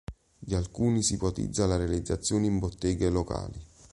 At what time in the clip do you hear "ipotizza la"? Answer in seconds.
1.13-1.75